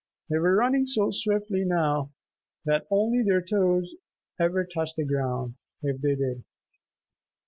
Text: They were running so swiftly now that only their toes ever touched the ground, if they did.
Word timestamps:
They 0.31 0.39
were 0.39 0.55
running 0.55 0.87
so 0.87 1.11
swiftly 1.11 1.63
now 1.63 2.09
that 2.65 2.87
only 2.89 3.21
their 3.21 3.39
toes 3.39 3.93
ever 4.39 4.65
touched 4.65 4.95
the 4.95 5.05
ground, 5.05 5.53
if 5.83 6.01
they 6.01 6.15
did. 6.15 6.43